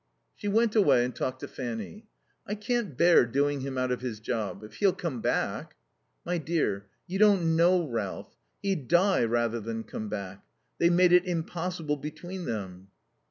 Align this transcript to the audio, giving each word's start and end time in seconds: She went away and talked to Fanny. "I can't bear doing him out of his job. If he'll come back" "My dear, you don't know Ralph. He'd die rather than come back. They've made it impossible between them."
She 0.35 0.47
went 0.47 0.75
away 0.75 1.05
and 1.05 1.15
talked 1.15 1.41
to 1.41 1.47
Fanny. 1.47 2.07
"I 2.47 2.55
can't 2.55 2.97
bear 2.97 3.23
doing 3.23 3.61
him 3.61 3.77
out 3.77 3.91
of 3.91 4.01
his 4.01 4.19
job. 4.19 4.63
If 4.63 4.77
he'll 4.77 4.93
come 4.93 5.21
back" 5.21 5.75
"My 6.25 6.39
dear, 6.39 6.87
you 7.05 7.19
don't 7.19 7.55
know 7.55 7.85
Ralph. 7.87 8.35
He'd 8.63 8.87
die 8.87 9.23
rather 9.23 9.59
than 9.59 9.83
come 9.83 10.09
back. 10.09 10.43
They've 10.79 10.91
made 10.91 11.11
it 11.13 11.25
impossible 11.27 11.97
between 11.97 12.45
them." 12.45 12.87